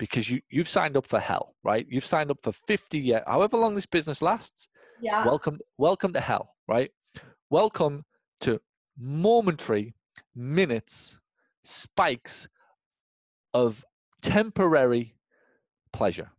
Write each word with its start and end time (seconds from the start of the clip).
because 0.00 0.30
you 0.30 0.40
you've 0.48 0.68
signed 0.68 0.96
up 0.96 1.06
for 1.06 1.20
hell, 1.20 1.54
right? 1.62 1.86
You've 1.88 2.06
signed 2.06 2.30
up 2.30 2.38
for 2.42 2.52
50 2.52 2.98
years, 2.98 3.22
however 3.26 3.58
long 3.58 3.74
this 3.74 3.84
business 3.84 4.22
lasts. 4.22 4.66
Yeah. 5.00 5.26
Welcome, 5.26 5.60
welcome 5.76 6.14
to 6.14 6.20
hell, 6.20 6.54
right? 6.66 6.90
Welcome 7.50 8.04
to 8.40 8.60
momentary 8.98 9.94
minutes, 10.34 11.18
spikes 11.62 12.48
of 13.52 13.84
temporary 14.22 15.16
pleasure 15.92 16.30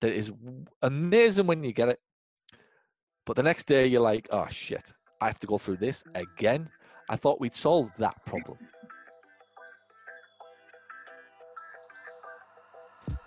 that 0.00 0.12
is 0.12 0.32
amazing 0.80 1.46
when 1.46 1.62
you 1.62 1.72
get 1.72 1.90
it. 1.90 2.00
But 3.26 3.36
the 3.36 3.42
next 3.42 3.66
day 3.66 3.86
you're 3.86 4.00
like, 4.00 4.28
oh 4.32 4.48
shit, 4.50 4.94
I 5.20 5.26
have 5.26 5.40
to 5.40 5.46
go 5.46 5.58
through 5.58 5.76
this 5.76 6.02
mm. 6.04 6.22
again. 6.22 6.70
I 7.10 7.16
thought 7.16 7.38
we'd 7.38 7.54
solved 7.54 7.98
that 7.98 8.24
problem. 8.24 8.56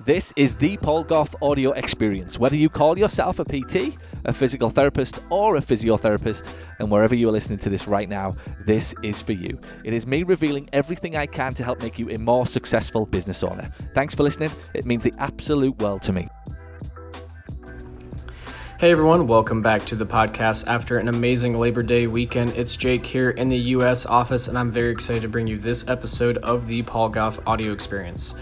This 0.06 0.34
is 0.36 0.56
the 0.56 0.76
Paul 0.76 1.06
Gough 1.06 1.34
audio 1.42 1.72
experience. 1.72 2.38
Whether 2.38 2.58
you 2.58 2.68
call 2.68 2.98
yourself 2.98 3.40
a 3.40 3.46
PT, 3.46 3.98
a 4.26 4.34
physical 4.34 4.70
therapist, 4.70 5.22
or 5.30 5.56
a 5.56 5.62
physiotherapist, 5.62 6.54
and 6.80 6.92
wherever 6.92 7.16
you 7.16 7.30
are 7.30 7.32
listening 7.32 7.60
to 7.60 7.70
this 7.70 7.88
right 7.88 8.10
now, 8.10 8.36
this 8.66 8.94
is 9.02 9.22
for 9.22 9.32
you. 9.32 9.58
It 9.86 9.94
is 9.94 10.06
me 10.06 10.24
revealing 10.24 10.68
everything 10.74 11.16
I 11.16 11.26
can 11.26 11.54
to 11.54 11.64
help 11.64 11.82
make 11.82 11.98
you 11.98 12.10
a 12.10 12.18
more 12.18 12.46
successful 12.46 13.06
business 13.06 13.44
owner. 13.44 13.72
Thanks 13.96 14.14
for 14.14 14.24
listening. 14.24 14.52
It 14.74 14.86
means 14.86 15.04
the 15.04 15.14
absolute 15.20 15.82
world 15.82 16.02
to 16.02 16.12
me. 16.12 16.28
Hey 18.82 18.92
everyone, 18.92 19.28
welcome 19.28 19.62
back 19.62 19.86
to 19.86 19.96
the 19.96 20.06
podcast 20.06 20.68
after 20.68 20.98
an 20.98 21.08
amazing 21.08 21.58
Labor 21.58 21.82
Day 21.82 22.08
weekend. 22.08 22.52
It's 22.58 22.76
Jake 22.76 23.06
here 23.06 23.30
in 23.30 23.48
the 23.48 23.58
US 23.58 24.06
office, 24.06 24.50
and 24.50 24.58
I'm 24.58 24.70
very 24.70 24.92
excited 24.92 25.22
to 25.22 25.30
bring 25.30 25.48
you 25.48 25.58
this 25.58 25.88
episode 25.88 26.40
of 26.40 26.68
the 26.68 26.82
Paul 26.82 27.08
Gough 27.08 27.40
audio 27.48 27.72
experience. 27.72 28.36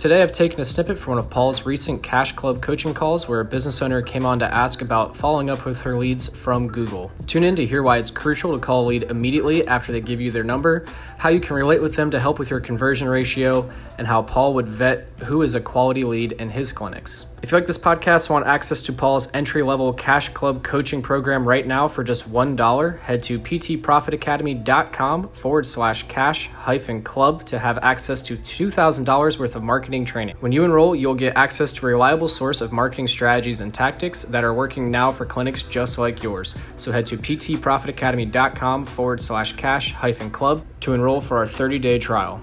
Today, 0.00 0.22
I've 0.22 0.32
taken 0.32 0.58
a 0.60 0.64
snippet 0.64 0.98
from 0.98 1.10
one 1.10 1.18
of 1.18 1.28
Paul's 1.28 1.66
recent 1.66 2.02
Cash 2.02 2.32
Club 2.32 2.62
coaching 2.62 2.94
calls 2.94 3.28
where 3.28 3.40
a 3.40 3.44
business 3.44 3.82
owner 3.82 4.00
came 4.00 4.24
on 4.24 4.38
to 4.38 4.46
ask 4.46 4.80
about 4.80 5.14
following 5.14 5.50
up 5.50 5.66
with 5.66 5.82
her 5.82 5.94
leads 5.94 6.26
from 6.34 6.68
Google. 6.68 7.12
Tune 7.26 7.44
in 7.44 7.54
to 7.56 7.66
hear 7.66 7.82
why 7.82 7.98
it's 7.98 8.10
crucial 8.10 8.54
to 8.54 8.58
call 8.58 8.86
a 8.86 8.86
lead 8.86 9.02
immediately 9.02 9.66
after 9.68 9.92
they 9.92 10.00
give 10.00 10.22
you 10.22 10.30
their 10.30 10.42
number, 10.42 10.86
how 11.18 11.28
you 11.28 11.38
can 11.38 11.54
relate 11.54 11.82
with 11.82 11.96
them 11.96 12.10
to 12.12 12.18
help 12.18 12.38
with 12.38 12.48
your 12.48 12.60
conversion 12.60 13.10
ratio, 13.10 13.70
and 13.98 14.06
how 14.06 14.22
Paul 14.22 14.54
would 14.54 14.68
vet 14.68 15.06
who 15.18 15.42
is 15.42 15.54
a 15.54 15.60
quality 15.60 16.04
lead 16.04 16.32
in 16.32 16.48
his 16.48 16.72
clinics. 16.72 17.26
If 17.42 17.52
you 17.52 17.56
like 17.56 17.66
this 17.66 17.78
podcast 17.78 18.26
and 18.26 18.34
want 18.34 18.46
access 18.46 18.82
to 18.82 18.92
Paul's 18.92 19.28
entry 19.32 19.62
level 19.62 19.94
Cash 19.94 20.28
Club 20.28 20.62
coaching 20.62 21.00
program 21.00 21.48
right 21.48 21.66
now 21.66 21.88
for 21.88 22.04
just 22.04 22.30
$1, 22.30 22.98
head 22.98 23.22
to 23.22 23.40
ptprofitacademy.com 23.40 25.30
forward 25.30 25.66
slash 25.66 26.02
cash 26.02 26.48
hyphen 26.48 27.02
club 27.02 27.44
to 27.46 27.58
have 27.58 27.78
access 27.78 28.20
to 28.22 28.36
$2,000 28.36 29.38
worth 29.38 29.56
of 29.56 29.62
marketing 29.62 30.04
training. 30.04 30.36
When 30.40 30.52
you 30.52 30.64
enroll, 30.64 30.94
you'll 30.94 31.14
get 31.14 31.34
access 31.34 31.72
to 31.72 31.86
a 31.86 31.88
reliable 31.88 32.28
source 32.28 32.60
of 32.60 32.72
marketing 32.72 33.06
strategies 33.06 33.62
and 33.62 33.72
tactics 33.72 34.22
that 34.24 34.44
are 34.44 34.52
working 34.52 34.90
now 34.90 35.10
for 35.10 35.24
clinics 35.24 35.62
just 35.62 35.96
like 35.96 36.22
yours. 36.22 36.54
So 36.76 36.92
head 36.92 37.06
to 37.06 37.16
ptprofitacademy.com 37.16 38.84
forward 38.84 39.22
slash 39.22 39.54
cash 39.54 39.92
hyphen 39.94 40.30
club 40.30 40.62
to 40.80 40.92
enroll 40.92 41.22
for 41.22 41.38
our 41.38 41.46
30 41.46 41.78
day 41.78 41.98
trial. 41.98 42.42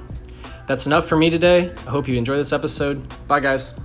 That's 0.66 0.88
enough 0.88 1.08
for 1.08 1.18
me 1.18 1.30
today. 1.30 1.72
I 1.86 1.90
hope 1.92 2.08
you 2.08 2.18
enjoy 2.18 2.36
this 2.36 2.52
episode. 2.52 3.08
Bye, 3.28 3.42
guys. 3.42 3.80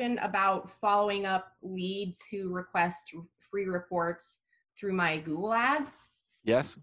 About 0.00 0.70
following 0.80 1.26
up 1.26 1.52
leads 1.62 2.20
who 2.30 2.50
request 2.50 3.10
free 3.50 3.64
reports 3.66 4.40
through 4.78 4.92
my 4.92 5.18
Google 5.18 5.52
Ads. 5.52 5.92
Yes. 6.44 6.78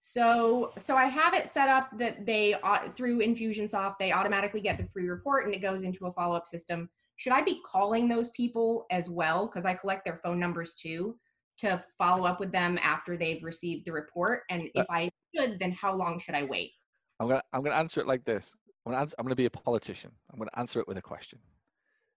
So 0.00 0.72
so 0.76 0.96
I 0.96 1.06
have 1.06 1.32
it 1.32 1.48
set 1.48 1.68
up 1.68 1.88
that 1.98 2.26
they 2.26 2.54
uh, 2.54 2.90
through 2.94 3.20
Infusionsoft 3.20 3.94
they 3.98 4.12
automatically 4.12 4.60
get 4.60 4.76
the 4.76 4.86
free 4.92 5.08
report 5.08 5.46
and 5.46 5.54
it 5.54 5.62
goes 5.62 5.82
into 5.82 6.06
a 6.06 6.12
follow 6.12 6.36
up 6.36 6.46
system. 6.46 6.90
Should 7.16 7.32
I 7.32 7.42
be 7.42 7.60
calling 7.66 8.08
those 8.08 8.30
people 8.30 8.86
as 8.90 9.08
well 9.08 9.46
because 9.46 9.64
I 9.64 9.74
collect 9.74 10.04
their 10.04 10.20
phone 10.22 10.38
numbers 10.38 10.74
too 10.74 11.16
to 11.58 11.82
follow 11.96 12.26
up 12.26 12.40
with 12.40 12.52
them 12.52 12.78
after 12.82 13.16
they've 13.16 13.42
received 13.42 13.86
the 13.86 13.92
report? 13.92 14.42
And 14.50 14.64
uh 14.76 14.80
if 14.80 14.86
I 14.90 15.10
should, 15.34 15.58
then 15.58 15.72
how 15.72 15.94
long 15.94 16.18
should 16.18 16.34
I 16.34 16.42
wait? 16.42 16.72
I'm 17.18 17.28
gonna 17.28 17.42
I'm 17.52 17.62
gonna 17.62 17.76
answer 17.76 18.00
it 18.00 18.06
like 18.06 18.24
this. 18.24 18.54
I'm 18.84 18.92
gonna 18.92 19.02
answer, 19.02 19.14
I'm 19.18 19.24
gonna 19.24 19.36
be 19.36 19.46
a 19.46 19.50
politician. 19.50 20.10
I'm 20.30 20.38
gonna 20.38 20.50
answer 20.56 20.80
it 20.80 20.88
with 20.88 20.98
a 20.98 21.02
question. 21.02 21.38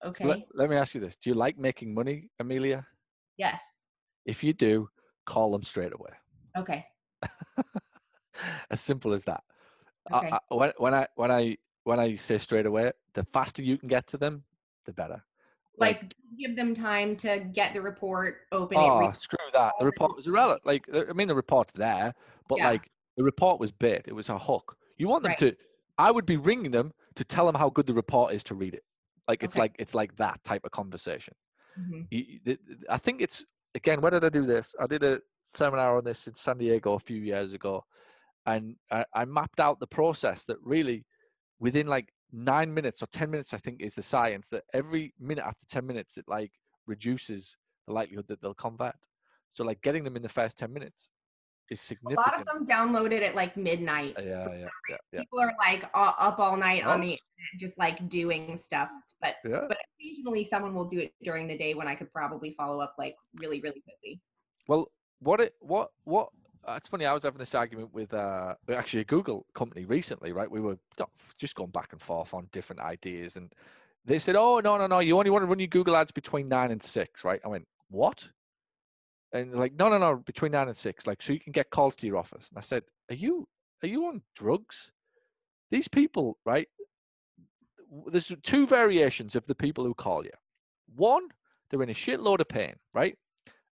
So 0.04 0.10
Okay. 0.10 0.26
let, 0.26 0.40
let 0.54 0.70
me 0.70 0.76
ask 0.76 0.94
you 0.96 1.02
this: 1.02 1.18
Do 1.18 1.30
you 1.30 1.36
like 1.36 1.58
making 1.58 1.94
money, 1.94 2.30
Amelia? 2.40 2.86
yes. 3.38 3.62
If 4.26 4.44
you 4.44 4.54
do, 4.54 4.90
call 5.26 5.52
them 5.52 5.64
straight 5.64 5.94
away. 5.94 6.12
Okay. 6.58 6.86
as 8.70 8.82
simple 8.82 9.14
as 9.14 9.24
that. 9.24 9.42
Okay. 10.12 10.30
I, 10.32 10.40
when, 10.50 10.72
when 10.78 10.94
I 10.94 11.08
when 11.16 11.32
I 11.32 11.58
when 11.84 12.00
I 12.00 12.16
say 12.16 12.38
straight 12.38 12.66
away, 12.66 12.92
the 13.14 13.24
faster 13.34 13.62
you 13.62 13.78
can 13.78 13.88
get 13.88 14.08
to 14.08 14.18
them, 14.18 14.44
the 14.86 14.94
better. 14.94 15.24
like 15.78 16.14
give 16.38 16.56
them 16.56 16.76
time 16.76 17.16
to 17.18 17.40
get 17.40 17.74
the 17.74 17.82
report 17.82 18.40
open 18.52 18.78
it 18.78 18.82
oh, 18.82 19.00
read- 19.00 19.16
screw 19.16 19.38
that. 19.54 19.74
The 19.80 19.86
report 19.86 20.16
was 20.16 20.28
irrelevant. 20.28 20.62
Like, 20.66 20.86
I 20.94 21.14
mean, 21.14 21.28
the 21.28 21.36
report's 21.36 21.74
there, 21.74 22.14
but 22.50 22.60
Yeah. 22.60 22.70
like 22.70 22.92
the 23.16 23.24
report 23.24 23.60
was 23.60 23.72
bait. 23.72 24.02
It 24.06 24.14
was 24.14 24.30
a 24.30 24.38
hook. 24.38 24.78
You 24.98 25.08
want 25.08 25.24
them 25.24 25.32
Right. 25.32 25.38
to. 25.40 25.56
I 25.98 26.12
would 26.12 26.26
be 26.26 26.38
ringing 26.38 26.72
them 26.72 26.92
to 27.16 27.24
tell 27.24 27.46
them 27.46 27.56
how 27.56 27.70
good 27.70 27.88
the 27.88 27.94
report 27.94 28.34
is 28.34 28.44
to 28.44 28.56
read 28.56 28.74
it. 28.76 28.84
Like 29.28 29.44
it's 29.44 29.56
Okay. 29.56 29.64
like 29.64 29.76
it's 29.80 29.96
like 29.96 30.16
that 30.18 30.44
type 30.44 30.64
of 30.66 30.72
conversation. 30.72 31.34
Mhm. 31.78 32.08
you, 32.10 32.20
you- 32.28 32.40
the- 32.44 32.60
the- 32.66 32.86
I 32.90 32.98
think 32.98 33.22
it's 33.22 33.44
again. 33.76 34.02
Where 34.02 34.12
did 34.12 34.24
I 34.24 34.30
do 34.30 34.46
this? 34.46 34.76
I 34.80 34.88
did 34.88 35.04
a 35.04 35.22
seminar 35.44 35.98
on 35.98 36.04
this 36.04 36.28
in 36.28 36.36
San 36.36 36.58
Diego 36.58 36.94
a 36.94 37.00
few 37.00 37.22
years 37.22 37.54
ago, 37.54 37.86
and 38.46 38.78
I, 38.92 39.06
I 39.14 39.26
mapped 39.26 39.60
out 39.60 39.80
the 39.80 39.88
process 39.88 40.46
that 40.46 40.58
really, 40.64 41.06
within 41.60 41.88
like 41.88 42.14
nine 42.32 42.74
minutes 42.74 43.04
or 43.04 43.08
ten 43.08 43.30
minutes, 43.30 43.54
I 43.54 43.58
think 43.58 43.82
is 43.82 43.94
the 43.94 44.02
science 44.02 44.48
that 44.50 44.64
every 44.74 45.14
minute 45.20 45.46
after 45.46 45.66
ten 45.68 45.86
minutes, 45.86 46.18
it 46.18 46.26
like 46.28 46.52
reduces 46.88 47.58
the 47.86 47.94
likelihood 47.94 48.28
that 48.30 48.42
they'll 48.42 48.54
convert. 48.54 49.08
So 49.52 49.64
like 49.64 49.82
getting 49.82 50.04
them 50.04 50.16
in 50.16 50.22
the 50.22 50.30
first 50.30 50.58
ten 50.58 50.72
minutes 50.74 51.10
is 51.70 51.92
a 51.92 52.14
lot 52.14 52.40
of 52.40 52.46
them 52.46 52.66
downloaded 52.66 53.22
at 53.22 53.36
like 53.36 53.58
midnight 53.58 54.16
Uh, 54.18 54.22
yeah, 54.22 54.50
yeah, 54.50 54.68
yeah, 54.90 54.98
yeah, 55.12 55.20
people 55.20 55.40
are 55.40 55.54
like 55.60 55.82
u- 55.84 55.90
up 55.94 56.40
all 56.40 56.56
night 56.56 56.84
on 56.84 57.02
the 57.02 57.08
internet 57.08 57.54
just 57.60 57.78
like 57.78 58.08
doing 58.10 58.58
stuff 58.58 58.90
but 59.22 59.36
yeah. 59.44 59.66
but 59.68 59.78
occasionally 60.00 60.44
someone 60.46 60.74
will 60.74 60.86
do 60.86 61.00
it 61.00 61.14
during 61.24 61.48
the 61.48 61.58
day 61.58 61.74
when 61.74 61.88
i 61.88 61.96
could 61.96 62.12
probably 62.14 62.54
follow 62.58 62.80
up 62.80 62.94
like 62.98 63.16
really 63.36 63.60
really 63.62 63.82
quickly 63.82 64.22
Well, 64.68 64.92
what 65.20 65.42
it 65.42 65.56
what 65.60 65.92
what 66.04 66.30
uh, 66.68 66.74
it's 66.76 66.90
funny. 66.90 67.06
I 67.06 67.14
was 67.14 67.24
having 67.24 67.40
this 67.40 67.56
argument 67.56 67.94
with 67.94 68.14
uh 68.14 68.56
actually 68.70 69.00
a 69.00 69.06
Google 69.06 69.46
company 69.54 69.86
recently, 69.86 70.34
right? 70.34 70.52
We 70.52 70.60
were 70.60 70.78
just 71.38 71.56
going 71.56 71.70
back 71.70 71.94
and 71.94 72.02
forth 72.02 72.34
on 72.34 72.50
different 72.52 72.82
ideas, 72.82 73.38
and 73.38 73.54
they 74.04 74.20
said, 74.20 74.36
"Oh 74.36 74.60
no, 74.60 74.78
no, 74.78 74.86
no! 74.86 75.00
You 75.00 75.18
only 75.18 75.30
want 75.30 75.44
to 75.44 75.48
run 75.48 75.60
your 75.60 75.70
Google 75.70 75.96
ads 75.96 76.12
between 76.12 76.50
nine 76.50 76.72
and 76.72 76.84
six, 76.84 77.24
right?" 77.24 77.40
I 77.46 77.48
went, 77.48 77.68
"What?" 77.90 78.30
And 79.38 79.54
like, 79.56 79.74
"No, 79.74 79.90
no, 79.90 79.98
no! 79.98 80.16
Between 80.18 80.52
nine 80.52 80.68
and 80.68 80.78
six, 80.78 81.08
like 81.08 81.22
so 81.22 81.34
you 81.34 81.40
can 81.40 81.52
get 81.52 81.70
calls 81.70 81.96
to 81.98 82.08
your 82.08 82.18
office." 82.18 82.50
And 82.50 82.58
I 82.58 82.62
said, 82.62 82.84
"Are 83.10 83.16
you 83.16 83.48
are 83.84 83.88
you 83.88 84.08
on 84.08 84.22
drugs? 84.36 84.92
These 85.72 85.88
people, 85.88 86.38
right? 86.46 86.68
There's 88.08 88.32
two 88.44 88.68
variations 88.68 89.36
of 89.36 89.48
the 89.48 89.56
people 89.56 89.84
who 89.84 89.94
call 89.94 90.24
you. 90.24 90.32
One, 90.96 91.28
they're 91.70 91.84
in 91.84 91.90
a 91.90 91.94
shitload 91.94 92.40
of 92.40 92.48
pain, 92.48 92.76
right? 92.94 93.18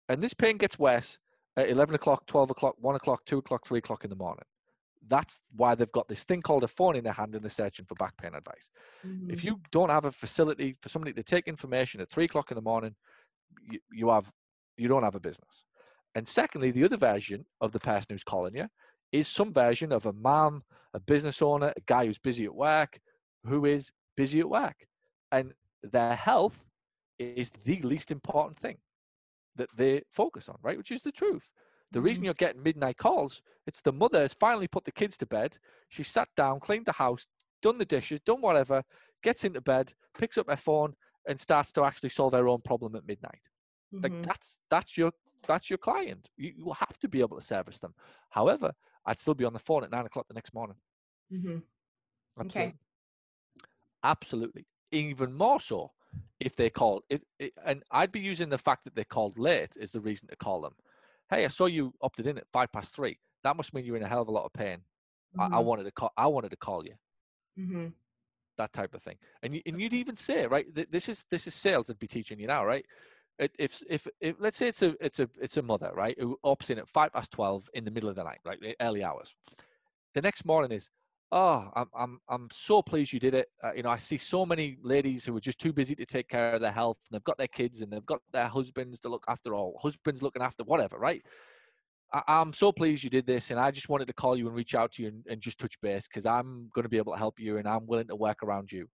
And 0.07 0.21
this 0.21 0.33
pain 0.33 0.57
gets 0.57 0.79
worse 0.79 1.19
at 1.57 1.69
11 1.69 1.95
o'clock, 1.95 2.25
12 2.27 2.51
o'clock, 2.51 2.75
1 2.79 2.95
o'clock, 2.95 3.25
2 3.25 3.39
o'clock, 3.39 3.65
3 3.67 3.79
o'clock 3.79 4.03
in 4.03 4.09
the 4.09 4.15
morning. 4.15 4.45
That's 5.07 5.41
why 5.55 5.75
they've 5.75 5.91
got 5.91 6.07
this 6.07 6.23
thing 6.23 6.41
called 6.41 6.63
a 6.63 6.67
phone 6.67 6.95
in 6.95 7.03
their 7.03 7.13
hand 7.13 7.33
and 7.33 7.43
they're 7.43 7.49
searching 7.49 7.85
for 7.85 7.95
back 7.95 8.15
pain 8.17 8.35
advice. 8.35 8.69
If 9.03 9.09
mm-hmm. 9.09 9.47
you 9.47 9.59
don't 9.71 9.89
have 9.89 10.05
a 10.05 10.11
facility 10.11 10.75
for 10.81 10.89
somebody 10.89 11.13
to 11.13 11.23
take 11.23 11.47
information 11.47 12.01
at 12.01 12.09
3 12.09 12.25
o'clock 12.25 12.51
in 12.51 12.55
the 12.55 12.61
morning, 12.61 12.95
you, 13.69 13.79
you 13.91 14.09
have 14.09 14.31
you 14.79 14.87
don't 14.87 15.03
have 15.03 15.15
a 15.15 15.19
business. 15.19 15.63
And 16.15 16.27
secondly, 16.27 16.71
the 16.71 16.83
other 16.83 16.97
version 16.97 17.45
of 17.61 17.71
the 17.71 17.79
person 17.79 18.07
who's 18.09 18.23
calling 18.23 18.55
you 18.55 18.67
is 19.11 19.27
some 19.27 19.53
version 19.53 19.91
of 19.91 20.05
a 20.05 20.13
mom, 20.13 20.63
a 20.93 20.99
business 20.99 21.41
owner, 21.41 21.73
a 21.75 21.81
guy 21.85 22.05
who's 22.05 22.19
busy 22.19 22.45
at 22.45 22.55
work, 22.55 22.99
who 23.43 23.65
is 23.65 23.91
busy 24.15 24.39
at 24.39 24.49
work. 24.49 24.87
And 25.31 25.53
their 25.83 26.15
health 26.15 26.63
is 27.17 27.51
the 27.63 27.81
least 27.81 28.11
important 28.11 28.57
thing 28.57 28.77
that 29.55 29.69
they 29.75 30.03
focus 30.09 30.49
on, 30.49 30.57
right? 30.61 30.77
Which 30.77 30.91
is 30.91 31.01
the 31.01 31.11
truth. 31.11 31.51
The 31.91 32.01
reason 32.01 32.21
Mhm. 32.21 32.25
you're 32.25 32.33
getting 32.35 32.63
midnight 32.63 32.97
calls, 32.97 33.41
it's 33.65 33.81
the 33.81 33.91
mother 33.91 34.21
has 34.21 34.33
finally 34.33 34.67
put 34.67 34.85
the 34.85 34.91
kids 34.91 35.17
to 35.17 35.25
bed. 35.25 35.57
She 35.89 36.03
sat 36.03 36.29
down, 36.35 36.59
cleaned 36.59 36.85
the 36.85 36.93
house, 36.93 37.27
done 37.61 37.77
the 37.77 37.85
dishes, 37.85 38.21
done 38.21 38.41
whatever, 38.41 38.83
gets 39.23 39.43
into 39.43 39.61
bed, 39.61 39.93
picks 40.17 40.37
up 40.37 40.49
her 40.49 40.55
phone, 40.55 40.95
and 41.27 41.39
starts 41.39 41.71
to 41.73 41.83
actually 41.83 42.09
solve 42.09 42.33
her 42.33 42.47
own 42.47 42.61
problem 42.61 42.95
at 42.95 43.05
midnight. 43.05 43.41
Like 43.91 44.13
Mhm. 44.13 44.23
that's 44.23 44.59
that's 44.69 44.97
your 44.97 45.11
that's 45.47 45.69
your 45.69 45.77
client. 45.77 46.29
You, 46.37 46.53
you 46.57 46.73
have 46.73 46.97
to 46.99 47.07
be 47.07 47.21
able 47.21 47.37
to 47.37 47.43
service 47.43 47.79
them. 47.79 47.95
However, 48.29 48.73
I'd 49.05 49.19
still 49.19 49.35
be 49.35 49.45
on 49.45 49.53
the 49.53 49.59
phone 49.59 49.83
at 49.83 49.91
nine 49.91 50.05
o'clock 50.05 50.27
the 50.27 50.33
next 50.33 50.53
morning. 50.53 50.77
Mhm. 51.31 51.63
Okay. 52.39 52.73
Absolutely. 52.73 52.79
Absolutely. 54.03 54.65
Even 54.91 55.33
more 55.33 55.59
so 55.59 55.91
if 56.39 56.55
they 56.55 56.69
called. 56.69 57.03
If, 57.09 57.21
i 57.41 57.51
and 57.65 57.83
I'd 57.91 58.11
be 58.11 58.19
using 58.19 58.49
the 58.49 58.57
fact 58.57 58.83
that 58.85 58.95
they 58.95 59.03
called 59.03 59.37
late 59.37 59.77
as 59.77 59.91
the 59.91 60.01
reason 60.01 60.29
to 60.29 60.35
call 60.35 60.61
them. 60.61 60.75
Hey, 61.29 61.45
I 61.45 61.49
saw 61.49 61.65
you 61.67 61.93
opted 62.01 62.25
in 62.27 62.37
at 62.37 62.47
five 62.51 62.71
past 62.71 62.95
three. 62.95 63.19
That 63.43 63.55
must 63.55 63.73
mean 63.73 63.85
you're 63.85 63.97
in 63.97 64.03
a 64.03 64.07
hell 64.07 64.21
of 64.21 64.27
a 64.27 64.31
lot 64.31 64.45
of 64.45 64.53
pain. 64.53 64.83
I, 65.37 65.45
I 65.53 65.59
Mhm. 65.59 65.65
wanted 65.65 65.83
to 65.83 65.91
call. 65.91 66.11
I 66.17 66.27
wanted 66.27 66.49
to 66.51 66.57
call 66.57 66.85
you. 66.85 66.95
Mhm. 67.57 67.93
That 68.57 68.73
type 68.73 68.93
of 68.93 69.01
thing. 69.01 69.17
And 69.41 69.55
you, 69.55 69.61
and 69.65 69.79
you'd 69.79 69.93
even 69.93 70.15
say 70.17 70.45
right. 70.45 70.73
th- 70.75 70.89
This 70.89 71.07
is 71.07 71.23
this 71.29 71.47
is 71.47 71.53
sales. 71.55 71.89
I'd 71.89 71.99
be 71.99 72.07
teaching 72.07 72.39
you 72.39 72.47
now, 72.47 72.65
right? 72.65 72.85
If, 73.39 73.81
if 73.89 74.07
if 74.19 74.35
let's 74.39 74.57
say 74.57 74.67
it's 74.67 74.81
a 74.81 74.95
it's 74.99 75.19
a 75.19 75.29
it's 75.41 75.55
a 75.55 75.61
mother 75.61 75.91
right 75.95 76.19
who 76.19 76.37
opts 76.45 76.69
in 76.69 76.77
at 76.77 76.89
five 76.89 77.13
past 77.13 77.31
twelve 77.31 77.69
in 77.73 77.85
the 77.85 77.91
middle 77.91 78.09
of 78.09 78.15
the 78.15 78.23
night 78.23 78.39
right 78.45 78.59
early 78.81 79.03
hours, 79.03 79.33
the 80.13 80.21
next 80.21 80.45
morning 80.45 80.73
is 80.73 80.89
oh 81.31 81.69
I'm 81.73 81.87
I'm 81.95 82.19
I'm 82.27 82.47
so 82.51 82.81
pleased 82.81 83.13
you 83.13 83.19
did 83.19 83.33
it. 83.33 83.47
Uh, 83.63 83.71
you 83.73 83.83
know 83.83 83.89
I 83.89 83.97
see 83.97 84.17
so 84.17 84.45
many 84.45 84.77
ladies 84.81 85.23
who 85.23 85.35
are 85.37 85.41
just 85.41 85.59
too 85.59 85.71
busy 85.71 85.95
to 85.95 86.05
take 86.05 86.27
care 86.27 86.51
of 86.51 86.59
their 86.59 86.71
health 86.71 86.97
and 87.09 87.15
they've 87.15 87.23
got 87.23 87.37
their 87.37 87.47
kids 87.47 87.81
and 87.81 87.91
they've 87.93 88.05
got 88.05 88.19
their 88.33 88.47
husbands 88.47 88.99
to 89.01 89.09
look 89.09 89.23
after 89.29 89.53
all 89.53 89.79
husbands 89.81 90.21
looking 90.21 90.41
after 90.41 90.65
whatever 90.65 90.97
right? 90.97 91.23
I, 92.13 92.23
I'm 92.27 92.53
so 92.53 92.71
pleased 92.71 93.03
you 93.03 93.09
did 93.09 93.25
this, 93.25 93.51
and 93.51 93.59
I 93.59 93.71
just 93.71 93.89
wanted 93.89 94.07
to 94.07 94.13
call 94.13 94.35
you 94.35 94.47
and 94.47 94.55
reach 94.55 94.75
out 94.75 94.91
to 94.93 95.03
you 95.03 95.09
and, 95.09 95.25
and 95.29 95.41
just 95.41 95.59
touch 95.59 95.79
base 95.81 96.07
because 96.07 96.25
I'm 96.25 96.69
going 96.73 96.83
to 96.83 96.89
be 96.89 96.97
able 96.97 97.13
to 97.13 97.19
help 97.19 97.39
you 97.39 97.57
and 97.57 97.67
I'm 97.67 97.85
willing 97.85 98.07
to 98.07 98.15
work 98.15 98.43
around 98.43 98.71
you. 98.71 98.87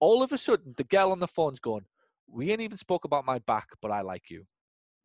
All 0.00 0.22
of 0.22 0.32
a 0.32 0.38
sudden, 0.38 0.74
the 0.76 0.84
girl 0.84 1.10
on 1.10 1.18
the 1.18 1.26
phone's 1.26 1.60
going, 1.60 1.84
"We 2.28 2.50
ain't 2.50 2.60
even 2.60 2.78
spoke 2.78 3.04
about 3.04 3.24
my 3.24 3.38
back, 3.40 3.68
but 3.80 3.90
I 3.90 4.02
like 4.02 4.30
you. 4.30 4.46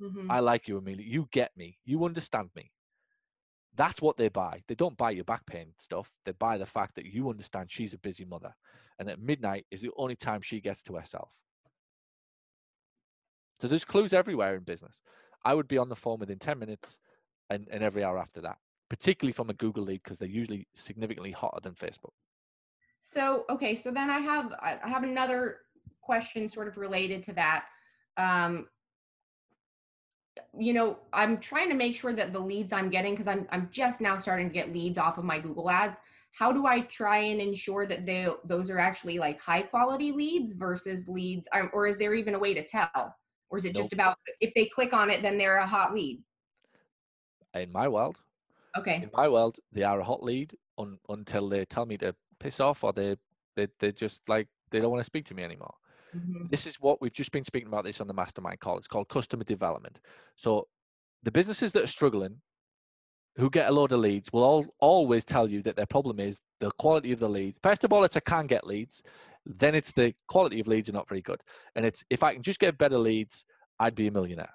Mhm. 0.01 0.29
I 0.29 0.39
like 0.39 0.67
you, 0.67 0.77
Amelia. 0.77 1.05
You 1.05 1.27
get 1.31 1.55
me. 1.55 1.79
You 1.83 2.03
understand 2.05 2.49
me." 2.55 2.71
That's 3.75 4.01
what 4.01 4.17
they 4.17 4.29
buy. 4.29 4.63
They 4.67 4.75
don't 4.75 4.97
buy 4.97 5.11
your 5.11 5.23
back 5.23 5.45
pain 5.47 5.73
stuff. 5.79 6.11
They 6.25 6.31
buy 6.33 6.57
the 6.57 6.65
fact 6.65 6.95
that 6.95 7.05
you 7.05 7.29
understand 7.29 7.71
she's 7.71 7.93
a 7.93 7.97
busy 7.97 8.25
mother, 8.25 8.55
and 8.99 9.07
that 9.09 9.19
midnight 9.19 9.65
is 9.71 9.81
the 9.81 9.91
only 9.97 10.15
time 10.15 10.41
she 10.41 10.61
gets 10.61 10.83
to 10.83 10.95
herself. 10.95 11.35
So 13.59 13.67
there's 13.67 13.85
clues 13.85 14.13
everywhere 14.13 14.55
in 14.55 14.63
business. 14.63 15.01
I 15.45 15.53
would 15.53 15.67
be 15.67 15.77
on 15.77 15.89
the 15.89 15.95
phone 15.95 16.19
within 16.19 16.39
10 16.39 16.59
minutes 16.59 16.99
and, 17.49 17.67
and 17.71 17.83
every 17.83 18.03
hour 18.03 18.17
after 18.17 18.41
that, 18.41 18.57
particularly 18.89 19.33
from 19.33 19.49
a 19.49 19.53
Google 19.53 19.83
lead 19.85 20.01
because 20.03 20.19
they're 20.19 20.27
usually 20.27 20.67
significantly 20.73 21.31
hotter 21.31 21.59
than 21.61 21.73
Facebook. 21.73 22.13
So 22.99 23.45
okay, 23.49 23.75
so 23.75 23.91
then 23.91 24.09
I 24.09 24.19
have 24.19 24.53
I 24.53 24.79
have 24.83 25.03
another 25.03 25.59
question 26.03 26.47
sort 26.47 26.67
of 26.67 26.77
related 26.77 27.23
to 27.25 27.33
that. 27.33 27.65
Um, 28.17 28.67
you 30.57 30.73
know, 30.73 30.97
I'm 31.11 31.37
trying 31.39 31.69
to 31.69 31.75
make 31.75 31.95
sure 31.95 32.13
that 32.13 32.33
the 32.33 32.39
leads 32.39 32.73
I'm 32.73 32.89
getting 32.89 33.13
because 33.13 33.27
I'm 33.27 33.47
I'm 33.51 33.69
just 33.71 34.01
now 34.01 34.17
starting 34.17 34.47
to 34.49 34.53
get 34.53 34.73
leads 34.73 34.97
off 34.97 35.17
of 35.17 35.23
my 35.23 35.39
Google 35.39 35.69
ads. 35.69 35.97
How 36.31 36.51
do 36.51 36.65
I 36.65 36.81
try 36.81 37.19
and 37.19 37.39
ensure 37.39 37.85
that 37.85 38.05
they 38.05 38.27
those 38.45 38.69
are 38.69 38.79
actually 38.79 39.19
like 39.19 39.39
high 39.39 39.61
quality 39.61 40.11
leads 40.11 40.53
versus 40.53 41.07
leads, 41.07 41.47
or 41.71 41.87
is 41.87 41.97
there 41.97 42.13
even 42.13 42.35
a 42.35 42.39
way 42.39 42.53
to 42.53 42.63
tell, 42.63 43.15
or 43.49 43.57
is 43.57 43.65
it 43.65 43.75
just 43.75 43.93
about 43.93 44.17
if 44.39 44.53
they 44.55 44.65
click 44.65 44.93
on 44.93 45.11
it 45.11 45.21
then 45.21 45.37
they're 45.37 45.57
a 45.57 45.67
hot 45.67 45.93
lead? 45.93 46.23
In 47.53 47.71
my 47.71 47.87
world, 47.87 48.19
Okay. 48.75 48.95
in 49.03 49.11
my 49.13 49.27
world, 49.29 49.59
they 49.71 49.83
are 49.83 49.99
a 49.99 50.03
hot 50.03 50.23
lead 50.23 50.55
un, 50.79 50.97
until 51.09 51.49
they 51.49 51.65
tell 51.65 51.85
me 51.85 51.97
to 51.99 52.15
piss 52.39 52.59
off 52.59 52.83
or 52.83 52.91
they, 52.91 53.15
they, 53.55 53.67
they 53.79 53.91
just 53.91 54.27
like, 54.27 54.47
they 54.71 54.79
don't 54.79 54.89
want 54.89 55.01
to 55.01 55.05
speak 55.05 55.25
to 55.25 55.35
me 55.35 55.43
anymore. 55.43 55.75
Mhm. 56.15 56.49
This 56.49 56.65
is 56.65 56.79
what 56.79 57.01
we've 57.01 57.13
just 57.13 57.31
been 57.31 57.43
speaking 57.43 57.67
about 57.67 57.83
this 57.83 58.01
on 58.01 58.07
the 58.07 58.13
mastermind 58.13 58.59
call. 58.59 58.77
It's 58.77 58.87
called 58.87 59.09
customer 59.09 59.43
development. 59.43 59.99
So 60.35 60.67
the 61.23 61.31
businesses 61.31 61.73
that 61.73 61.83
are 61.83 61.87
struggling, 61.87 62.41
who 63.37 63.49
get 63.49 63.69
a 63.69 63.73
load 63.73 63.91
of 63.91 63.99
leads, 63.99 64.31
will 64.31 64.43
all, 64.43 64.65
always 64.79 65.25
tell 65.25 65.49
you 65.49 65.61
that 65.63 65.75
their 65.75 65.87
problem 65.87 66.19
is 66.19 66.39
the 66.59 66.71
quality 66.71 67.11
of 67.11 67.19
the 67.19 67.29
lead. 67.29 67.55
First 67.63 67.83
of 67.83 67.91
all, 67.91 68.03
it's 68.03 68.15
a 68.15 68.21
can 68.21 68.45
get 68.45 68.67
leads. 68.67 69.01
Then 69.45 69.73
it's 69.73 69.91
the 69.91 70.13
quality 70.27 70.59
of 70.59 70.67
leads 70.67 70.87
are 70.89 70.93
not 70.93 71.09
very 71.09 71.21
good. 71.21 71.41
And 71.75 71.85
it's 71.85 72.03
if 72.09 72.21
I 72.23 72.33
can 72.33 72.43
just 72.43 72.59
get 72.59 72.77
better 72.77 72.97
leads, 72.97 73.45
I'd 73.79 73.95
be 73.95 74.07
a 74.07 74.11
millionaire, 74.11 74.53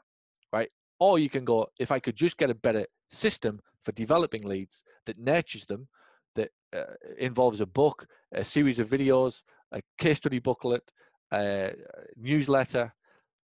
right? 0.52 0.70
Or 1.00 1.18
you 1.18 1.28
can 1.28 1.44
go, 1.44 1.66
if 1.78 1.90
I 1.90 1.98
could 1.98 2.16
just 2.16 2.38
get 2.38 2.50
a 2.50 2.54
better 2.54 2.86
system 3.10 3.60
for 3.84 3.92
developing 3.92 4.42
leads 4.42 4.84
that 5.06 5.18
nurtures 5.18 5.66
them, 5.66 5.88
that 6.36 6.50
uh, 6.72 6.94
involves 7.18 7.60
a 7.60 7.66
book, 7.66 8.06
a 8.32 8.44
series 8.44 8.78
of 8.78 8.88
videos, 8.88 9.42
a 9.72 9.82
case 9.98 10.18
study 10.18 10.38
booklet, 10.38 10.92
a 11.32 11.74
newsletter, 12.16 12.92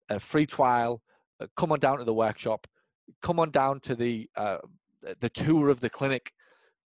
a 0.09 0.19
free 0.19 0.47
trial. 0.47 1.03
Uh, 1.41 1.47
come 1.57 1.73
on 1.73 1.81
down 1.81 1.99
to 1.99 2.05
the 2.05 2.15
workshop. 2.15 2.67
Come 3.23 3.39
on 3.41 3.51
down 3.51 3.81
to 3.81 3.95
the 3.95 4.29
uh, 4.37 4.59
the 5.21 5.29
tour 5.29 5.69
of 5.69 5.81
the 5.81 5.91
clinic. 5.91 6.33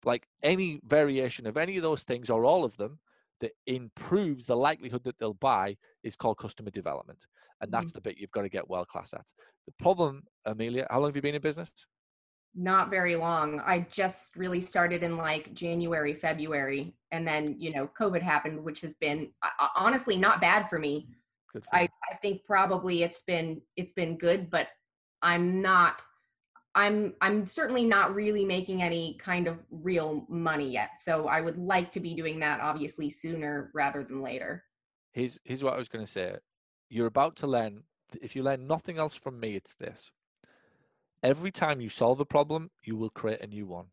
Like 0.05 0.27
any 0.41 0.81
variation 0.85 1.47
of 1.47 1.57
any 1.57 1.77
of 1.77 1.83
those 1.83 2.03
things 2.03 2.29
or 2.29 2.45
all 2.45 2.65
of 2.65 2.75
them 2.77 2.99
that 3.39 3.51
improves 3.67 4.45
the 4.45 4.55
likelihood 4.55 5.03
that 5.05 5.17
they'll 5.17 5.33
buy 5.33 5.77
is 6.03 6.15
called 6.15 6.37
customer 6.37 6.69
development, 6.69 7.25
and 7.61 7.71
that's 7.71 7.91
the 7.91 8.01
bit 8.01 8.17
you've 8.17 8.31
got 8.31 8.43
to 8.43 8.49
get 8.49 8.69
world 8.69 8.87
class 8.87 9.13
at. 9.13 9.25
The 9.65 9.73
problem, 9.79 10.23
Amelia, 10.45 10.87
how 10.89 10.99
long 10.99 11.09
have 11.09 11.15
you 11.15 11.21
been 11.21 11.35
in 11.35 11.41
business? 11.41 11.71
Not 12.55 12.89
very 12.89 13.15
long. 13.15 13.59
I 13.65 13.87
just 13.89 14.35
really 14.35 14.61
started 14.61 15.01
in 15.01 15.17
like 15.17 15.53
January, 15.53 16.13
February, 16.13 16.95
and 17.11 17.27
then 17.27 17.55
you 17.57 17.73
know 17.73 17.89
COVID 17.99 18.21
happened, 18.21 18.63
which 18.63 18.81
has 18.81 18.93
been 18.95 19.31
uh, 19.41 19.49
uh, 19.59 19.67
honestly 19.75 20.15
not 20.17 20.39
bad 20.39 20.69
for 20.69 20.77
me. 20.77 21.09
For 21.51 21.61
I. 21.71 21.89
I 22.11 22.15
think 22.17 22.45
probably 22.45 23.01
it's 23.01 23.21
been 23.21 23.61
it's 23.75 23.93
been 23.93 24.17
good, 24.17 24.51
but 24.51 24.67
I'm 25.23 25.61
not. 25.61 26.01
I'm 26.75 27.13
I'm 27.21 27.47
certainly 27.47 27.85
not 27.85 28.13
really 28.13 28.45
making 28.45 28.83
any 28.83 29.17
kind 29.19 29.47
of 29.47 29.57
real 29.71 30.25
money 30.29 30.69
yet. 30.69 30.91
So 31.01 31.27
I 31.27 31.41
would 31.41 31.57
like 31.57 31.91
to 31.93 31.99
be 31.99 32.13
doing 32.13 32.39
that 32.39 32.59
obviously 32.59 33.09
sooner 33.09 33.71
rather 33.73 34.03
than 34.03 34.21
later. 34.21 34.63
Here's 35.11 35.39
here's 35.43 35.63
what 35.63 35.73
I 35.73 35.77
was 35.77 35.89
going 35.89 36.05
to 36.05 36.11
say. 36.11 36.35
You're 36.89 37.07
about 37.07 37.35
to 37.37 37.47
learn. 37.47 37.83
If 38.21 38.35
you 38.35 38.43
learn 38.43 38.67
nothing 38.67 38.99
else 38.99 39.15
from 39.15 39.39
me, 39.39 39.55
it's 39.55 39.73
this. 39.75 40.11
Every 41.23 41.51
time 41.51 41.79
you 41.79 41.87
solve 41.87 42.19
a 42.19 42.25
problem, 42.25 42.69
you 42.83 42.97
will 42.97 43.09
create 43.09 43.39
a 43.41 43.47
new 43.47 43.65
one, 43.65 43.85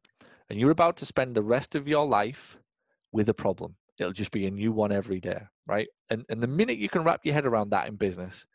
and 0.49 0.59
you're 0.59 0.73
about 0.73 0.97
to 0.97 1.06
spend 1.06 1.35
the 1.37 1.43
rest 1.44 1.77
of 1.77 1.87
your 1.87 2.05
life 2.05 2.59
with 3.12 3.29
a 3.29 3.35
problem. 3.35 3.77
It'll 3.99 4.12
just 4.12 4.32
be 4.32 4.47
a 4.47 4.50
new 4.50 4.73
one 4.73 4.91
every 4.91 5.21
day, 5.21 5.43
right? 5.65 5.87
And 6.11 6.25
and 6.29 6.43
the 6.43 6.49
minute 6.49 6.79
you 6.79 6.88
can 6.88 7.05
wrap 7.05 7.21
your 7.25 7.35
head 7.35 7.47
around 7.47 7.71
that 7.71 7.87
in 7.87 7.94
business, 7.94 8.47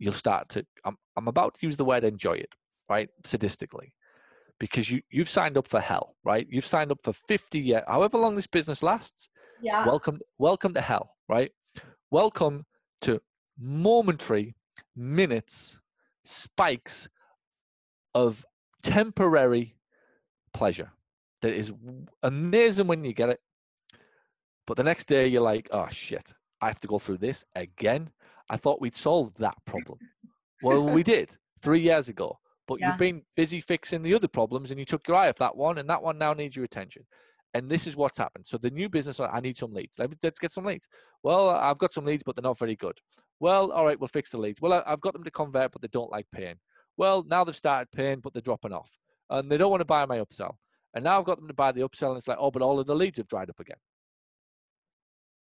you'll 0.00 0.12
start 0.12 0.48
to. 0.50 0.66
I'm 0.84 0.96
I'm 1.16 1.28
about 1.28 1.54
to 1.54 1.66
use 1.66 1.76
the 1.76 1.84
word 1.84 2.02
enjoy 2.02 2.32
it, 2.32 2.50
right? 2.88 3.08
Sadistically, 3.22 3.92
because 4.58 4.90
you 4.90 5.02
you've 5.08 5.28
signed 5.28 5.56
up 5.56 5.68
for 5.68 5.78
hell, 5.80 6.16
right? 6.24 6.48
You've 6.50 6.66
signed 6.66 6.90
up 6.90 6.98
for 7.04 7.12
50 7.12 7.60
years, 7.60 7.82
however 7.86 8.18
long 8.18 8.34
this 8.34 8.48
business 8.48 8.82
lasts 8.82 9.28
Yeah. 9.62 9.86
welcome 9.86 10.18
welcome 10.38 10.74
to 10.74 10.80
hell 10.80 11.16
right 11.28 11.50
welcome 12.10 12.66
to 13.00 13.20
momentary 13.58 14.54
minutes 14.94 15.80
spikes 16.24 17.08
of 18.16 18.44
temporary 18.82 19.74
pleasure 20.54 20.90
that 21.42 21.52
is 21.52 21.70
amazing 22.22 22.86
when 22.86 23.04
you 23.04 23.12
get 23.12 23.28
it 23.28 23.40
but 24.66 24.76
the 24.76 24.82
next 24.82 25.04
day 25.06 25.26
you're 25.26 25.42
like 25.42 25.68
oh 25.72 25.86
shit 25.90 26.32
i 26.62 26.66
have 26.66 26.80
to 26.80 26.88
go 26.88 26.98
through 26.98 27.18
this 27.18 27.44
again 27.54 28.08
i 28.48 28.56
thought 28.56 28.80
we'd 28.80 28.96
solved 28.96 29.38
that 29.38 29.54
problem 29.66 29.98
well 30.62 30.82
we 30.82 31.02
did 31.14 31.36
three 31.60 31.80
years 31.80 32.08
ago 32.08 32.38
but 32.66 32.80
Yeah. 32.80 32.88
you've 32.88 32.98
been 32.98 33.22
busy 33.36 33.60
fixing 33.60 34.02
the 34.02 34.14
other 34.14 34.28
problems 34.28 34.70
and 34.70 34.80
you 34.80 34.86
took 34.86 35.06
your 35.06 35.16
eye 35.18 35.28
off 35.28 35.36
that 35.36 35.54
one 35.56 35.76
and 35.78 35.88
that 35.90 36.02
one 36.02 36.16
now 36.16 36.32
needs 36.32 36.56
your 36.56 36.64
attention 36.64 37.04
and 37.54 37.70
this 37.70 37.86
is 37.86 37.96
what's 37.96 38.18
happened. 38.18 38.44
So 38.46 38.58
the 38.58 38.70
new 38.70 38.90
business, 38.90 39.18
I 39.18 39.40
need 39.40 39.56
some 39.56 39.72
leads. 39.72 39.98
Let 39.98 40.10
me, 40.10 40.16
let's 40.22 40.38
get 40.38 40.52
some 40.52 40.66
leads. 40.66 40.86
Well, 41.22 41.48
I've 41.48 41.78
got 41.78 41.94
some 41.94 42.04
leads, 42.04 42.22
but 42.22 42.36
they're 42.36 42.42
not 42.42 42.58
very 42.58 42.76
good. 42.76 42.98
Well, 43.40 43.72
all 43.72 43.86
right, 43.86 43.98
we'll 43.98 44.08
fix 44.08 44.30
the 44.30 44.36
leads. 44.36 44.60
Well, 44.60 44.82
I've 44.86 45.00
got 45.00 45.14
them 45.14 45.24
to 45.24 45.30
convert, 45.30 45.72
but 45.72 45.80
they 45.80 45.88
don't 45.88 46.12
like 46.12 46.26
paying. 46.30 46.56
Well, 46.96 47.24
now 47.28 47.44
they've 47.44 47.56
started 47.56 47.90
paying, 47.92 48.20
but 48.20 48.32
they're 48.32 48.42
dropping 48.42 48.72
off, 48.72 48.90
and 49.30 49.50
they 49.50 49.56
don't 49.58 49.70
want 49.70 49.80
to 49.82 49.84
buy 49.86 50.06
my 50.06 50.18
upsell. 50.18 50.54
And 50.94 51.04
now 51.04 51.18
I've 51.18 51.26
got 51.26 51.38
them 51.38 51.48
to 51.48 51.54
buy 51.54 51.72
the 51.72 51.82
upsell, 51.82 52.08
and 52.08 52.16
it's 52.18 52.28
like, 52.28 52.38
oh, 52.40 52.50
but 52.50 52.62
all 52.62 52.80
of 52.80 52.86
the 52.86 52.94
leads 52.96 53.18
have 53.18 53.28
dried 53.28 53.50
up 53.50 53.60
again. 53.60 53.76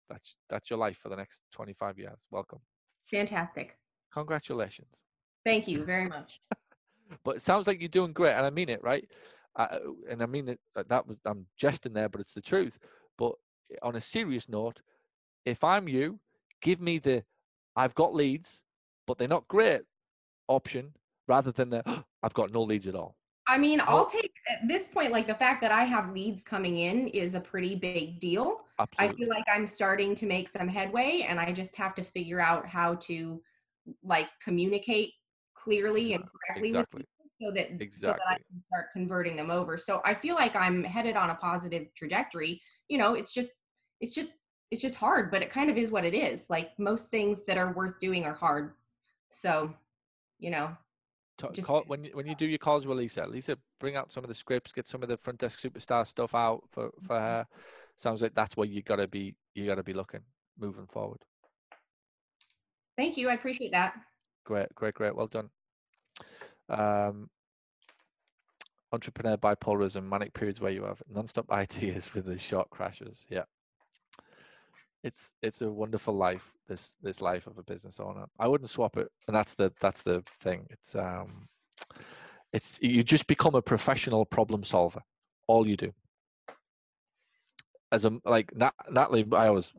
That's 0.09 0.37
that's 0.49 0.71
your 0.71 0.79
life 0.79 0.97
for 0.99 1.09
the 1.11 1.17
next 1.17 1.43
25 1.53 1.99
years. 1.99 2.27
Welcome, 2.31 2.61
Fantastic. 3.05 3.77
congratulations. 4.13 5.03
Thank 5.45 5.69
you 5.69 5.85
very 5.85 6.09
much. 6.09 6.41
but 7.25 7.37
it 7.37 7.43
sounds 7.43 7.67
like 7.67 7.81
you're 7.81 7.89
doing 7.89 8.13
great 8.13 8.35
and 8.35 8.45
i 8.45 8.51
mean 8.51 8.69
it 8.69 8.83
right 8.83 9.09
uh, 9.57 9.79
and 10.11 10.23
i 10.23 10.27
mean 10.27 10.47
it 10.49 10.61
that 10.89 11.07
was 11.07 11.17
i'm 11.25 11.47
jesting 11.57 11.95
there 11.95 12.07
but 12.09 12.21
it's 12.21 12.35
the 12.35 12.41
truth 12.43 12.79
but 13.17 13.33
on 13.83 13.97
a 13.97 14.01
serious 14.01 14.47
note 14.47 14.83
if 15.47 15.65
i'm 15.65 15.89
you 15.89 16.21
give 16.61 16.83
me 16.83 16.99
the 16.99 17.25
i've 17.77 17.95
got 17.95 18.15
leads 18.15 18.63
but 19.07 19.17
they're 19.17 19.27
not 19.27 19.49
great 19.49 19.81
option 20.49 20.93
rather 21.29 21.53
than 21.53 21.71
the 21.71 21.83
i've 22.23 22.35
got 22.35 22.53
no 22.53 22.63
leads 22.63 22.87
at 22.87 22.95
all 22.95 23.15
I 23.51 23.57
mean, 23.57 23.81
I'll 23.81 24.05
take 24.05 24.35
at 24.51 24.69
this 24.69 24.87
point, 24.87 25.11
like 25.11 25.27
the 25.27 25.35
fact 25.35 25.63
that 25.63 25.73
I 25.73 25.85
have 25.85 26.13
leads 26.13 26.43
coming 26.43 26.77
in 26.77 27.09
is 27.09 27.35
a 27.35 27.41
pretty 27.41 27.75
big 27.75 28.21
deal. 28.21 28.61
Absolutely. 28.79 29.15
I 29.15 29.17
feel 29.17 29.29
like 29.31 29.45
I'm 29.51 29.67
starting 29.67 30.15
to 30.17 30.27
make 30.27 30.51
some 30.51 30.69
headway 30.69 31.25
and 31.27 31.41
I 31.41 31.53
just 31.53 31.75
have 31.77 31.95
to 31.95 32.05
figure 32.05 32.41
out 32.41 32.67
how 32.67 32.97
to 32.97 33.41
like 34.05 34.29
communicate 34.45 35.13
clearly 35.55 36.13
and 36.13 36.25
correctly 36.25 36.69
exactly 36.69 36.99
with 36.99 37.07
people 37.09 37.31
so 37.41 37.79
that 37.79 37.91
so 37.99 38.07
that 38.09 38.21
I 38.29 38.35
can 38.35 38.63
start 38.67 38.87
converting 38.93 39.35
them 39.35 39.51
over. 39.51 39.79
So 39.79 40.03
I 40.05 40.15
feel 40.15 40.35
like 40.35 40.55
I'm 40.55 40.85
headed 40.85 41.17
on 41.17 41.31
a 41.31 41.35
positive 41.35 41.87
trajectory. 41.95 42.61
You 42.89 42.99
know, 42.99 43.15
it's 43.15 43.33
just 43.33 43.53
it's 44.03 44.15
just 44.15 44.31
it's 44.71 44.83
just 44.83 44.95
hard, 44.95 45.31
but 45.31 45.41
it 45.41 45.51
kind 45.51 45.71
of 45.71 45.79
is 45.79 45.91
what 45.91 46.05
it 46.05 46.15
is. 46.15 46.45
Like 46.51 46.79
most 46.79 47.11
things 47.11 47.45
that 47.47 47.57
are 47.57 47.73
worth 47.73 47.99
doing 47.99 48.25
are 48.25 48.35
hard. 48.35 48.75
So, 49.31 49.73
you 50.39 50.51
know, 50.51 50.77
Just- 51.53 51.67
call, 51.67 51.83
when 51.87 52.05
you, 52.05 52.11
when 52.15 52.27
you 52.27 52.35
do 52.35 52.47
your 52.47 52.59
calls 52.59 52.87
with 52.87 52.99
Lisa, 52.99 53.25
Lisa, 53.27 53.57
bring 53.79 53.95
out 53.97 54.13
some 54.13 54.25
of 54.25 54.29
the 54.29 54.35
scripts, 54.35 54.73
get 54.73 54.87
some 54.87 55.03
of 55.03 55.09
the 55.09 55.17
front 55.17 55.39
desk 55.39 55.61
superstar 55.61 56.07
stuff 56.07 56.35
out 56.35 56.65
for 56.71 56.91
for 57.05 57.15
Mhm. 57.17 57.21
her. 57.21 57.47
Sounds 57.97 58.23
like 58.23 58.35
that's 58.35 58.57
where 58.57 58.67
you 58.67 58.83
gotta 58.83 59.07
be. 59.09 59.35
You 59.55 59.67
gotta 59.67 59.83
be 59.85 59.93
looking 59.93 60.25
moving 60.57 60.87
forward. 60.87 61.25
Thank 62.97 63.17
you. 63.17 63.29
I 63.29 63.35
appreciate 63.35 63.71
that. 63.73 63.95
Great, 64.45 64.75
great, 64.75 64.95
great. 64.95 65.15
Well 65.15 65.29
done. 65.29 65.51
Um, 66.69 67.31
entrepreneur 68.93 69.37
bipolarism, 69.37 70.05
manic 70.09 70.33
periods 70.35 70.61
where 70.61 70.73
you 70.73 70.85
have 70.85 71.03
non-stop 71.09 71.51
ideas 71.53 72.13
with 72.15 72.25
the 72.27 72.39
short 72.39 72.71
crashes. 72.71 73.27
Yeah. 73.29 73.45
It's 75.05 75.33
it's 75.43 75.63
a 75.63 75.71
wonderful 75.71 76.15
life, 76.15 76.53
this 76.67 76.95
this 77.03 77.21
life 77.21 77.47
of 77.47 77.59
a 77.59 77.63
business 77.63 78.01
owner. 78.01 78.27
I 78.39 78.49
wouldn't 78.49 78.71
swap 78.71 78.97
it. 78.97 79.09
And 79.27 79.37
that's 79.37 79.55
the 79.55 79.73
that's 79.81 80.03
the 80.03 80.23
thing. 80.41 80.67
It's 80.71 80.95
um 80.95 81.49
it's 82.53 82.79
you 82.83 83.03
just 83.05 83.27
become 83.27 83.55
a 83.55 83.63
professional 83.63 84.25
problem 84.25 84.65
solver. 84.65 85.03
All 85.47 85.67
you 85.67 85.77
do. 85.77 85.93
As 87.93 88.05
a 88.05 88.21
like 88.25 88.55
Nat, 88.55 88.75
Natalie, 88.91 89.27
I 89.33 89.49
always 89.49 89.73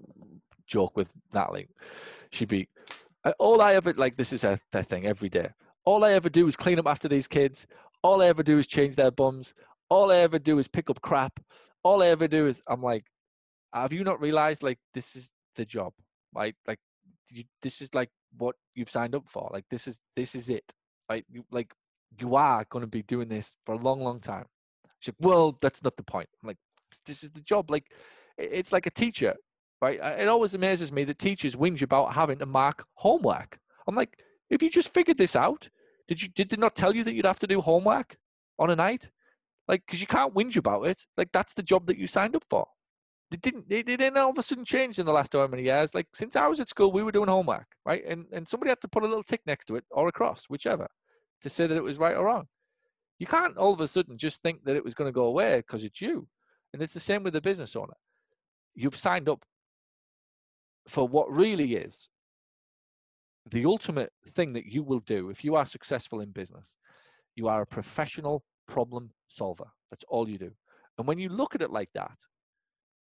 joke 0.67 0.95
with 0.95 1.11
Natalie. 1.33 1.67
She'd 2.31 2.47
be 2.47 2.69
all 3.37 3.61
I 3.61 3.73
ever 3.73 3.93
like 3.93 4.15
this 4.15 4.33
is 4.33 4.43
her, 4.43 4.57
their 4.71 4.83
thing 4.83 5.05
every 5.05 5.29
day. 5.29 5.49
All 5.85 6.03
I 6.05 6.13
ever 6.13 6.29
do 6.29 6.47
is 6.47 6.55
clean 6.55 6.79
up 6.79 6.87
after 6.87 7.07
these 7.07 7.27
kids. 7.27 7.67
All 8.03 8.21
I 8.21 8.27
ever 8.27 8.43
do 8.43 8.57
is 8.57 8.67
change 8.67 8.95
their 8.95 9.11
bums. 9.11 9.53
All 9.89 10.11
I 10.11 10.17
ever 10.17 10.39
do 10.39 10.59
is 10.59 10.67
pick 10.67 10.89
up 10.89 11.01
crap. 11.01 11.39
All 11.83 12.01
I 12.01 12.07
ever 12.07 12.27
do 12.27 12.47
is 12.47 12.61
I'm 12.67 12.81
like, 12.81 13.05
have 13.73 13.93
you 13.93 14.03
not 14.03 14.21
realized 14.21 14.63
like 14.63 14.79
this 14.93 15.15
is 15.15 15.31
the 15.55 15.65
job, 15.65 15.93
right? 16.33 16.55
Like 16.67 16.79
you, 17.31 17.43
this 17.61 17.81
is 17.81 17.93
like 17.93 18.09
what 18.37 18.55
you've 18.75 18.89
signed 18.89 19.15
up 19.15 19.27
for. 19.27 19.49
Like 19.51 19.65
this 19.69 19.87
is 19.87 19.99
this 20.15 20.35
is 20.35 20.49
it, 20.49 20.71
right? 21.09 21.25
You 21.31 21.45
like 21.51 21.73
you 22.19 22.35
are 22.35 22.65
going 22.69 22.81
to 22.81 22.87
be 22.87 23.03
doing 23.03 23.29
this 23.29 23.55
for 23.65 23.75
a 23.75 23.77
long, 23.77 24.01
long 24.01 24.19
time. 24.19 24.45
She's 24.99 25.13
like, 25.13 25.27
well, 25.27 25.57
that's 25.61 25.83
not 25.83 25.95
the 25.95 26.03
point. 26.03 26.27
I'm 26.41 26.47
like, 26.47 26.57
this 27.05 27.23
is 27.23 27.31
the 27.31 27.41
job. 27.41 27.69
Like 27.69 27.85
it's 28.37 28.73
like 28.73 28.85
a 28.85 28.91
teacher 28.91 29.35
right? 29.81 29.99
It 30.19 30.27
always 30.27 30.53
amazes 30.53 30.91
me 30.91 31.03
that 31.05 31.19
teachers 31.19 31.55
whinge 31.55 31.81
about 31.81 32.13
having 32.13 32.39
to 32.39 32.45
mark 32.45 32.85
homework. 32.95 33.59
I'm 33.87 33.95
like, 33.95 34.21
if 34.49 34.61
you 34.61 34.69
just 34.69 34.93
figured 34.93 35.17
this 35.17 35.35
out, 35.35 35.69
did 36.07 36.21
you 36.21 36.27
did 36.29 36.49
they 36.49 36.57
not 36.57 36.75
tell 36.75 36.95
you 36.95 37.03
that 37.03 37.13
you'd 37.13 37.25
have 37.25 37.39
to 37.39 37.47
do 37.47 37.61
homework 37.61 38.17
on 38.57 38.69
a 38.69 38.75
night? 38.75 39.09
Like, 39.67 39.83
because 39.85 40.01
you 40.01 40.07
can't 40.07 40.33
whinge 40.33 40.57
about 40.57 40.87
it. 40.87 41.05
Like 41.17 41.29
that's 41.31 41.53
the 41.53 41.63
job 41.63 41.85
that 41.87 41.97
you 41.97 42.07
signed 42.07 42.35
up 42.35 42.43
for. 42.49 42.67
It 43.31 43.41
didn't. 43.41 43.65
It 43.69 43.85
didn't 43.85 44.17
all 44.17 44.31
of 44.31 44.37
a 44.39 44.43
sudden 44.43 44.65
change 44.65 44.97
in 44.97 45.05
the 45.05 45.13
last 45.13 45.33
how 45.33 45.45
many 45.45 45.63
years. 45.63 45.93
Like 45.93 46.07
since 46.13 46.35
I 46.35 46.47
was 46.47 46.59
at 46.59 46.69
school, 46.69 46.91
we 46.91 47.03
were 47.03 47.11
doing 47.11 47.29
homework, 47.29 47.67
right? 47.85 48.03
And 48.05 48.25
and 48.31 48.47
somebody 48.47 48.69
had 48.69 48.81
to 48.81 48.87
put 48.87 49.03
a 49.03 49.07
little 49.07 49.23
tick 49.23 49.41
next 49.45 49.65
to 49.65 49.75
it 49.75 49.85
or 49.91 50.07
across, 50.07 50.45
whichever, 50.45 50.87
to 51.41 51.49
say 51.49 51.67
that 51.67 51.77
it 51.77 51.83
was 51.83 51.99
right 51.99 52.15
or 52.15 52.25
wrong. 52.25 52.47
You 53.19 53.27
can't 53.27 53.57
all 53.57 53.73
of 53.73 53.81
a 53.81 53.87
sudden 53.87 54.17
just 54.17 54.41
think 54.41 54.63
that 54.63 54.75
it 54.75 54.83
was 54.83 54.93
going 54.93 55.07
to 55.07 55.13
go 55.13 55.25
away 55.25 55.57
because 55.57 55.83
it's 55.83 56.01
you. 56.01 56.27
And 56.73 56.81
it's 56.81 56.93
the 56.93 56.99
same 56.99 57.23
with 57.23 57.33
the 57.33 57.41
business 57.41 57.75
owner. 57.75 57.97
You've 58.75 58.95
signed 58.95 59.29
up 59.29 59.43
for 60.87 61.07
what 61.07 61.31
really 61.31 61.75
is 61.75 62.09
the 63.51 63.65
ultimate 63.65 64.11
thing 64.27 64.53
that 64.53 64.65
you 64.65 64.83
will 64.83 64.99
do 64.99 65.29
if 65.29 65.43
you 65.43 65.55
are 65.55 65.65
successful 65.65 66.21
in 66.21 66.31
business. 66.31 66.77
You 67.35 67.47
are 67.47 67.61
a 67.61 67.67
professional 67.67 68.43
problem 68.67 69.11
solver. 69.27 69.65
That's 69.89 70.03
all 70.07 70.29
you 70.29 70.37
do. 70.37 70.51
And 70.97 71.07
when 71.07 71.17
you 71.17 71.29
look 71.29 71.55
at 71.55 71.61
it 71.61 71.71
like 71.71 71.89
that, 71.93 72.17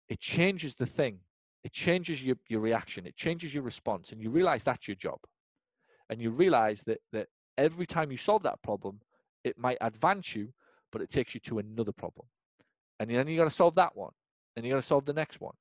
it 0.09 0.21
changes 0.21 0.75
the 0.77 0.87
thing. 0.87 1.21
It 1.65 1.73
changes 1.73 2.23
your, 2.23 2.37
your 2.49 2.61
reaction. 2.61 3.07
It 3.07 3.17
changes 3.17 3.53
your 3.53 3.63
response. 3.63 4.13
And 4.13 4.21
you 4.21 4.31
realize 4.31 4.63
that's 4.63 4.87
your 4.87 4.95
job. 4.95 5.19
And 6.09 6.21
you 6.21 6.31
realize 6.31 6.83
that, 6.83 7.01
that 7.13 7.29
every 7.59 7.87
time 7.87 8.11
you 8.11 8.17
solve 8.17 8.45
that 8.45 8.63
problem, 8.63 9.01
it 9.43 9.59
might 9.59 9.79
advance 9.81 10.37
you, 10.37 10.53
but 10.93 11.03
it 11.03 11.11
takes 11.11 11.35
you 11.35 11.41
to 11.41 11.59
another 11.59 11.93
problem. 11.93 12.29
And 13.01 13.11
then 13.11 13.27
you 13.27 13.37
got 13.37 13.45
to 13.45 13.51
solve 13.51 13.75
that 13.75 13.97
one. 13.97 14.13
And 14.57 14.65
you 14.65 14.73
got 14.73 14.81
to 14.81 14.87
solve 14.87 15.05
the 15.05 15.13
next 15.13 15.41
one. 15.41 15.55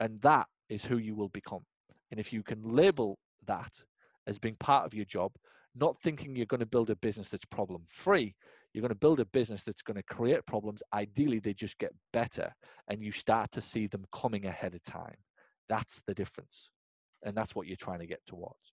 And 0.00 0.20
that 0.22 0.48
is 0.68 0.84
who 0.84 0.98
you 0.98 1.14
will 1.14 1.28
become. 1.28 1.64
And 2.10 2.18
if 2.18 2.32
you 2.32 2.42
can 2.42 2.74
label 2.74 3.18
that 3.46 3.82
as 4.26 4.38
being 4.38 4.56
part 4.56 4.86
of 4.86 4.94
your 4.94 5.04
job, 5.04 5.32
not 5.80 6.00
thinking 6.02 6.36
you're 6.36 6.46
going 6.46 6.60
to 6.60 6.66
build 6.66 6.90
a 6.90 6.96
business 6.96 7.28
that's 7.28 7.44
problem 7.44 7.82
free, 7.86 8.34
you're 8.72 8.82
going 8.82 8.90
to 8.90 8.94
build 8.94 9.20
a 9.20 9.26
business 9.26 9.62
that's 9.64 9.82
going 9.82 9.96
to 9.96 10.02
create 10.02 10.46
problems. 10.46 10.82
Ideally, 10.92 11.38
they 11.38 11.54
just 11.54 11.78
get 11.78 11.92
better 12.12 12.54
and 12.88 13.02
you 13.02 13.12
start 13.12 13.50
to 13.52 13.60
see 13.60 13.86
them 13.86 14.04
coming 14.12 14.46
ahead 14.46 14.74
of 14.74 14.82
time. 14.82 15.16
That's 15.68 16.02
the 16.06 16.14
difference. 16.14 16.70
And 17.24 17.36
that's 17.36 17.54
what 17.54 17.66
you're 17.66 17.76
trying 17.76 18.00
to 18.00 18.06
get 18.06 18.20
towards. 18.26 18.72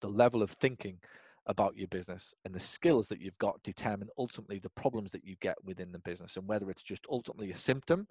The 0.00 0.08
level 0.08 0.42
of 0.42 0.50
thinking 0.50 0.98
about 1.46 1.76
your 1.76 1.88
business 1.88 2.34
and 2.44 2.54
the 2.54 2.60
skills 2.60 3.08
that 3.08 3.20
you've 3.20 3.38
got 3.38 3.62
determine 3.62 4.08
ultimately 4.18 4.58
the 4.58 4.70
problems 4.70 5.12
that 5.12 5.24
you 5.24 5.36
get 5.40 5.56
within 5.64 5.92
the 5.92 5.98
business 5.98 6.36
and 6.36 6.46
whether 6.48 6.70
it's 6.70 6.82
just 6.82 7.04
ultimately 7.10 7.50
a 7.50 7.54
symptom 7.54 8.06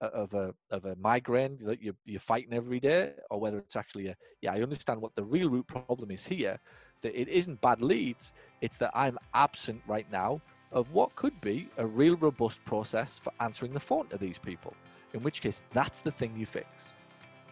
of 0.00 0.34
a 0.34 0.54
of 0.70 0.84
a 0.84 0.94
migraine 0.96 1.58
that 1.62 1.82
you're, 1.82 1.96
you're 2.04 2.20
fighting 2.20 2.52
every 2.52 2.78
day 2.78 3.12
or 3.30 3.40
whether 3.40 3.58
it's 3.58 3.76
actually 3.76 4.08
a 4.08 4.16
yeah 4.42 4.52
i 4.52 4.60
understand 4.60 5.00
what 5.00 5.14
the 5.14 5.24
real 5.24 5.48
root 5.48 5.66
problem 5.66 6.10
is 6.10 6.26
here 6.26 6.58
that 7.00 7.18
it 7.18 7.28
isn't 7.28 7.60
bad 7.60 7.80
leads 7.80 8.32
it's 8.60 8.76
that 8.76 8.90
i'm 8.94 9.18
absent 9.34 9.80
right 9.86 10.10
now 10.12 10.40
of 10.72 10.92
what 10.92 11.14
could 11.16 11.40
be 11.40 11.68
a 11.78 11.86
real 11.86 12.16
robust 12.16 12.62
process 12.64 13.18
for 13.18 13.32
answering 13.40 13.72
the 13.72 13.80
phone 13.80 14.06
to 14.08 14.18
these 14.18 14.38
people 14.38 14.74
in 15.16 15.22
which 15.22 15.40
case 15.40 15.62
that's 15.72 16.00
the 16.00 16.10
thing 16.10 16.32
you 16.36 16.46
fix. 16.46 16.92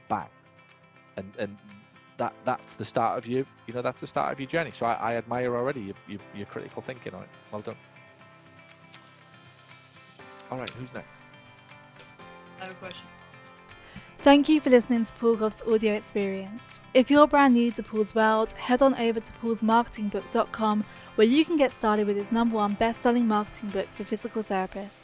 Bang. 0.09 0.29
And 1.17 1.33
and 1.39 1.57
that 2.17 2.33
that's 2.45 2.77
the 2.77 2.85
start 2.85 3.19
of 3.19 3.27
you 3.27 3.45
you 3.67 3.75
know 3.75 3.83
that's 3.83 4.01
the 4.01 4.07
start 4.07 4.33
of 4.33 4.39
your 4.39 4.49
journey 4.49 4.71
so 4.71 4.87
i, 4.87 4.95
I 4.95 5.17
admire 5.17 5.57
already 5.57 5.81
your, 5.81 5.95
your, 6.07 6.21
your 6.35 6.47
critical 6.47 6.81
thinking 6.81 7.15
on 7.15 7.23
it 7.23 7.29
well 7.51 7.61
done 7.61 7.77
all 10.51 10.59
right 10.59 10.71
who's 10.71 10.95
next 10.95 11.25
I 12.61 12.69
have 12.69 12.73
a 12.73 12.77
question. 12.77 13.07
Thank 14.19 14.49
you 14.49 14.59
for 14.61 14.71
listening 14.71 15.05
to 15.05 15.13
Paul 15.15 15.37
Gough's 15.37 15.61
audio 15.69 15.93
experience. 15.93 16.81
If 16.95 17.11
you're 17.11 17.27
brand 17.27 17.53
new 17.53 17.71
to 17.73 17.83
Paul's 17.83 18.15
world, 18.15 18.53
head 18.53 18.81
on 18.81 18.95
over 18.95 19.21
to 19.21 19.33
paulsmarketingbook.com 19.35 20.85
where 21.17 21.27
you 21.27 21.45
can 21.45 21.59
get 21.59 21.73
started 21.73 22.07
with 22.07 22.17
his 22.17 22.33
number 22.33 22.57
one 22.57 22.73
best 22.73 23.03
selling 23.03 23.29
marketing 23.29 23.69
book 23.69 23.87
for 23.93 24.05
physical 24.05 24.43
therapists. 24.43 25.04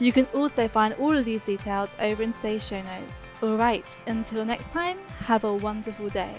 You 0.00 0.12
can 0.12 0.26
also 0.34 0.66
find 0.66 0.94
all 0.94 1.16
of 1.16 1.24
these 1.24 1.42
details 1.42 1.96
over 2.00 2.22
in 2.22 2.32
today's 2.32 2.66
show 2.66 2.82
notes. 2.82 3.30
Alright, 3.42 3.96
until 4.06 4.44
next 4.44 4.70
time, 4.72 4.98
have 5.20 5.44
a 5.44 5.54
wonderful 5.54 6.08
day. 6.08 6.34